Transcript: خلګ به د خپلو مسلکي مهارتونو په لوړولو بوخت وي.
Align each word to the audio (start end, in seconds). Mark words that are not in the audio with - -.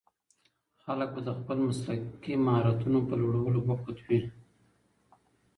خلګ 0.83 1.09
به 1.15 1.21
د 1.27 1.29
خپلو 1.39 1.61
مسلکي 1.69 2.33
مهارتونو 2.45 2.99
په 3.07 3.13
لوړولو 3.21 3.59
بوخت 3.67 3.97
وي. 4.07 4.21